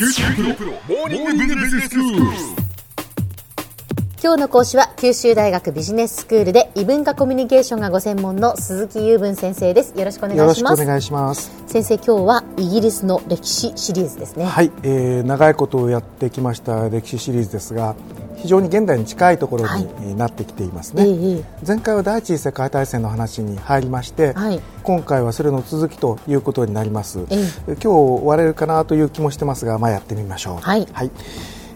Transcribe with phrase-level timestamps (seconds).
[0.00, 2.59] 九州大学モーニングビジネススクール。
[4.22, 9.98] 今日の講師は九州大学ビジネススクールで異文化コミュニケーションがご専門の鈴木雄文先生です。
[9.98, 10.60] よろしくお願いします。
[10.60, 11.50] よろしくお願いします。
[11.66, 14.44] 先生今日はイギリスの歴史シリーズですね。
[14.44, 17.96] はい、えー、長いことをやってきました歴史シリーズですが
[18.36, 19.84] 非常に現代に近いところはい。
[20.00, 27.36] になってきていますね、ええ前回は第一次世界大戦の話に入りまして、はい今回はそれの続きということになります、え
[27.68, 30.86] 今日終われるかなという気もしてますが、まあ、やってみましょうはい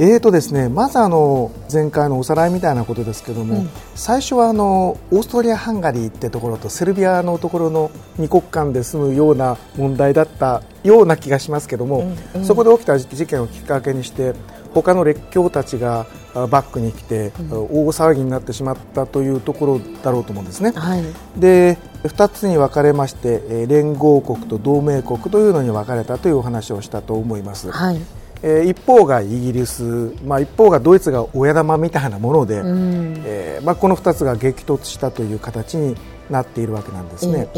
[0.00, 3.70] えーとですね、まずあの前回のおさらいみたいなことですけども、うん。
[3.96, 12.00] 最初はあのオーストリア・ハンガリーってところとセルビアのところの二国間で住むような問題だったような気がしますけども、
[12.34, 12.44] うんうん。
[12.44, 14.34] そこで起きた事件をきっかけにして
[14.72, 20.70] 他の列強たちがあバックに来て、大騒ぎになってしまったというところだろうと思うんですね。
[20.76, 21.02] はい。
[21.36, 27.72] で2つに分かれましてえー連合国と同盟国というのに分かれたというお話をしたと思います。
[27.72, 28.00] はい
[28.42, 35.96] えー一方がイギリス、まあ、一方がドイツが親玉みたいなもので、うんえーまあ、この2つが激突したという形に
[36.30, 37.48] なっているわけなんですね。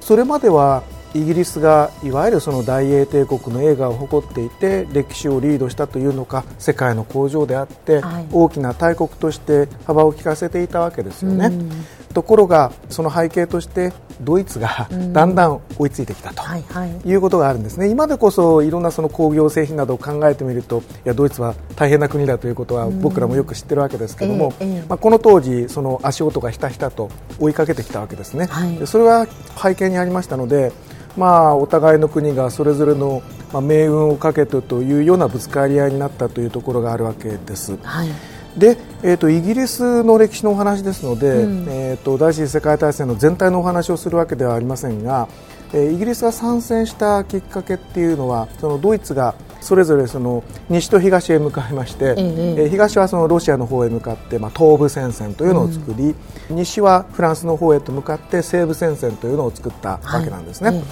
[0.00, 0.82] それまでは
[1.14, 11.46] イギリスがいわゆるその大英帝国の映画を誇っていて歴史をリードしたというのか世界の工場であって、はい大きな大国として幅を利かせていたわけですよね。
[11.46, 11.70] うん
[12.14, 16.42] ところがその背景としてドイツがだんだん追いついてきたと。
[16.42, 17.08] はいはい。
[17.08, 17.88] いうことがあるんですね。
[17.88, 24.84] 今でこそいろんなその工業製品などを考えてみるといやドイツは大変な国だということは僕らもよく知ってるわけですけども、ええええ。
[24.88, 28.76] まあ、この当時その足音がひたひたと追いかけてきたわけですね、はい。
[28.76, 29.26] でそれは
[29.60, 30.72] 背景にありましたので、
[31.16, 37.76] まあ、お互いの国がそれぞれの、まあ、命運をかけてというようなぶつかり合いになったというところがあるわけです。
[37.82, 38.08] はい
[38.56, 41.66] で、えー、とイギリスの歴史のお話ですので、うん。
[41.68, 45.28] えー、と第一次世界大戦の全体のお話をするわけではありませんが、
[45.72, 52.14] えーイギリスが参戦したきっかけっていうのはそのドイツがそれぞれその西と東へ向かいまして、ええ。
[52.16, 56.14] えー東はそのロシアの方へ向かって、まあ、東部戦線というのを作り、
[56.48, 60.70] 西はフランスの方へと向かって西部戦線というのを作ったわけなんですね。
[60.70, 60.78] はい。
[60.78, 60.82] え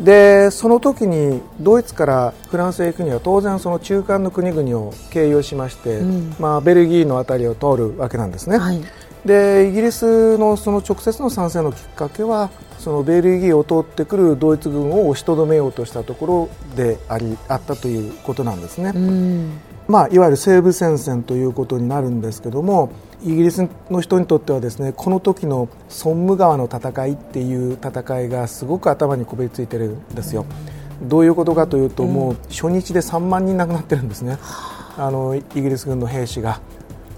[0.00, 6.36] でその時にドイツからフランスへ行くには当然その中間の国々を経由しまして、うん。
[6.38, 8.82] まあ、ベルギーの辺りを通るわけなんですね、はい。
[9.24, 22.90] でイギリスのその直接の参戦のきっかけはそのベルギーを通ってくるドイツ軍を押しとどめようとしたところでありあったということなんですね、うんまあ、いわゆる西部戦線ということになるんですけども
[23.22, 30.44] イギリスの人にとってはですねこの時のソンム川の戦いっていう戦いがすごく頭にこびりついてるんですよ。
[31.02, 34.38] どういうことかというと、もう初日で3万人亡くなってるんですね、
[34.96, 36.60] あのイギリス軍の兵士が。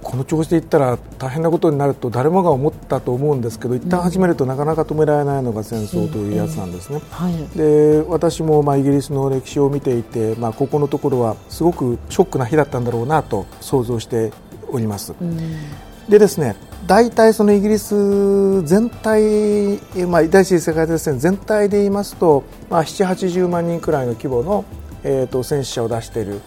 [0.03, 7.01] この調子でいったら大変なことになると誰もが思ったと思うんですけど一旦始めるとなかなか止められないのが戦争というやつなんですね。
[7.11, 7.59] はい。
[7.59, 14.33] で私もまあイギリスの歴史を見ていて、まあ、ここのところはすごくショックな日だったんだろうなと想像して
[14.71, 15.15] おります。
[15.21, 15.39] うん。
[16.09, 19.21] でですね大体そのイギリス全体、
[19.95, 24.65] えまあ、第一次世界大戦全体で言いますと、まあ、7、80万人くらいの規模の、
[25.03, 26.37] えー、と戦死者を出している。
[26.37, 26.41] ん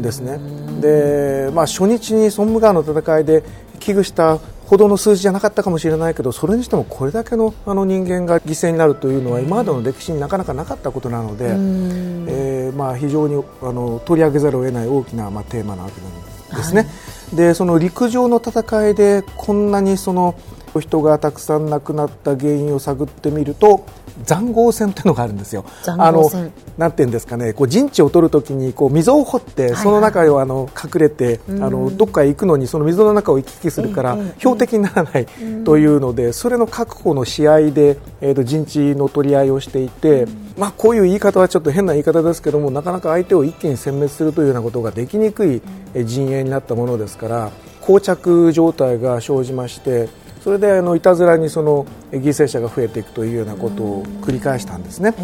[0.00, 0.38] ですね。
[0.80, 3.42] で、まあ、初日にソンム川の戦いで
[3.80, 16.86] 危惧したほどの数字じゃなかったかもしれないけどそれにしてもこれだけのあの人間が犠牲になるというのは今までの歴史になかなかなかったことなので、うんえーまあ、非常にあの取り上げざるを得ない大きな、まあ、テーマなわけなんですね。
[17.34, 20.34] でその陸上の戦いでこんなにその
[20.80, 23.86] 人がたくさん亡くなった原因を探ってみると
[24.26, 25.64] 塹壕戦というのがあるんですよ。
[25.86, 26.30] あの
[26.78, 35.26] なんていうんですかね、こう陣地を取るときにこう溝を掘って、いその中をあの隠れて、あのどっかへ行くのにその溝の中を行き来するから、標的にならない
[35.64, 40.26] というので、それの確保の試合で、えー、と陣地の取り合いをしていて、
[40.58, 45.62] まあ、こういう言い方はちょっと変な言い方ですけども、なかなか相手を一気に殲滅するというようなことができにくい
[45.94, 50.08] えー陣営になったものですから、膠着状態が生じまして、
[50.44, 55.14] それであのいたずらにそのえー犠牲者が増えていくというようなことを繰り返したんですね。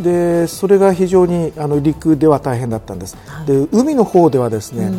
[0.00, 3.16] でそれが非常にあの陸では大変だったんです、
[3.46, 4.92] で海の方ではですね、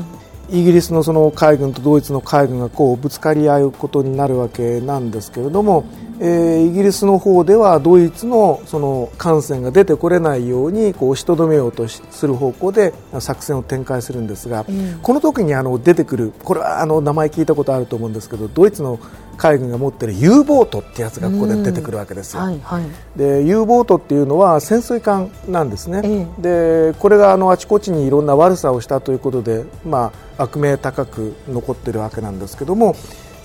[0.49, 5.83] イギリスのその海軍とドイツの海軍がこうぶつかり合うことになるわけなんですけれども、
[6.23, 14.65] えーイギリスの方ではドイツのその艦船が出てこれないようにこう押しとどめようとしする方向で作戦を展開するんですが、
[15.01, 18.99] この時にあの出てくるこれはあの名前聞いたことあると思うんですけどドイツの
[19.37, 22.43] 海軍が持っている U ボートってやつがここで出てくるわけですよ。
[22.43, 22.83] はいはい。
[23.15, 32.95] で U ボートっていうのは潜水艦なんですね、えでこれがあのあちこちにいろんな悪さをしたということで、まあ、悪名高く残っているわけなんですけども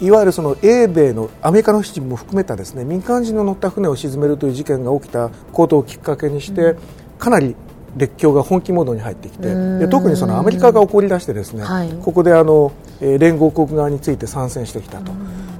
[0.00, 6.76] いわゆるその英米のアメリカの基地も含めたですね民間人の乗った船を沈めるという事件が起きたことをきっかけにして、
[7.18, 7.56] かなり
[7.96, 15.12] 列強が本気モードに入ってきてで特にそのアメリカが怒り出してですね、はい、ここであの、えー、連合国側について参戦してきたと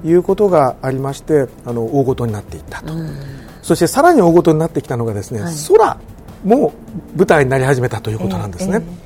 [0.05, 2.93] いうことがありましてあの大ごとになっていったと。
[3.63, 5.99] そしてさらに大ごとになってきたのがですね、はい、空
[6.45, 6.73] も
[7.17, 8.75] 舞台になり始めたということなんですね。
[8.75, 9.06] えー、え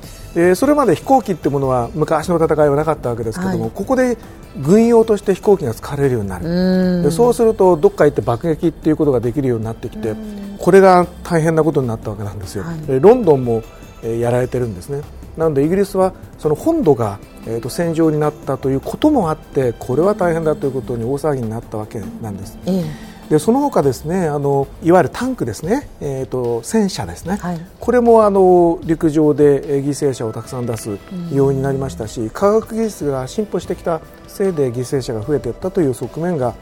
[0.55, 4.17] それまで飛行機ってものは昔の戦いはなかったわけですけども、はい、ここで
[4.61, 7.03] 軍用として飛行機が使われるようになる。
[7.03, 10.15] でそうするとどっか行って爆撃っていうことができるようになってきて
[10.57, 13.63] これが大変なことになったわけなんですよ、はい、ロンドンも、
[14.03, 15.01] えー、やられてるんですね。
[15.37, 22.57] なのでイギリスはその本土が、えーと、戦場になったということもあってこれは大変だということに大騒ぎになったわけなんです。
[22.65, 30.99] えーでその他ですねあのいわゆるタンクですね、えーと、戦車ですね、はい、これもあの陸上で犠牲者をたくさん出す
[31.33, 36.55] ようになりましたし、うん、科学技術が進歩してきたせいで犠牲者が増えていったという側面が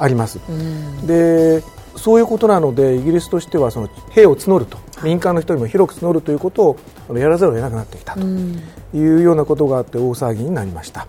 [0.00, 0.40] あります。
[0.48, 1.62] うん、で
[1.94, 4.78] そういうことなのでイギリスとしてはその兵を募ると。
[5.04, 6.76] 民間の人にも広く募るということ
[7.08, 11.06] をやらざるを得なくなってきたというようなことがあって大騒ぎになりました。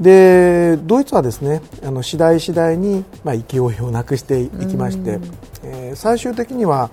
[0.00, 5.18] でドイツはですねあの次第次第に、まあ、勢いをなくしていきまして、
[5.62, 6.90] えー、最終的には、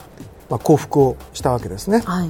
[0.49, 2.29] まあ、降伏をしたわけですね、はい、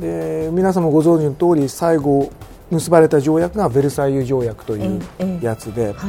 [0.00, 2.30] で皆様ご存知の通り最後
[2.70, 5.02] 結ばれた条約がベルサイユ条約という
[5.42, 6.06] やつでは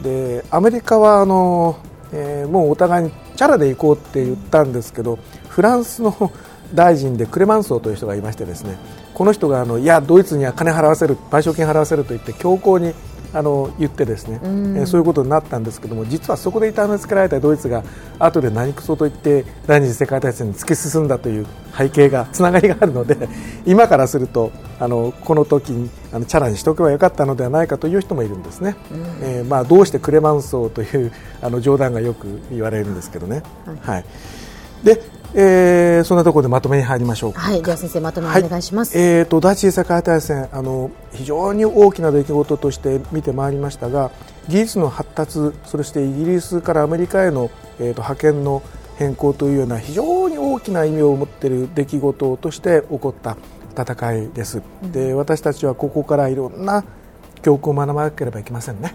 [0.00, 1.76] い、でアメリカはあの、
[2.12, 5.18] えー、もうお互いにチャラで行こうって言ったんですけど
[5.48, 6.30] フランスの
[6.72, 8.76] 大臣でクレマンソーという人がいましてですね
[9.12, 12.94] この人があのいやドイツには金払わせる賠償金払わせると言って強硬に
[13.34, 17.82] あの言ってですね、うん、えそういうことになったんですけども実はそこで痛めつけられたドイツが
[18.18, 21.46] 後で何くそと言って第二次世界大戦に突き進んだという
[21.76, 23.28] 背景がつながりがあるので
[23.66, 33.42] 今からするとあのこの時にあのチャラにしておけばよかったのではないかという人もいるんですね、うん、えー、まあ、どうしてクレマンソーというあの冗談がよく言われるんですけどね。
[33.66, 34.04] はい、はい。
[34.84, 35.02] で
[35.36, 38.96] えー、そんなところでまとめに入りましょうはい、では先生まとめお願いします。
[38.96, 44.12] はい、えっ、ー、と第一次世界大戦あの非常に大きな出来事として見てまいりましたが、
[44.48, 47.50] 技術の発達、そしてイギリスからアメリカへの
[47.80, 48.62] えっ、ー、と派遣の
[48.96, 53.36] 変更というような非常に大きな意味を持っている出来事として起こった
[53.76, 54.62] 戦いです。
[54.92, 56.84] で、私たちはここからいろんな
[57.42, 58.94] 教訓を学ばなければいけませんね。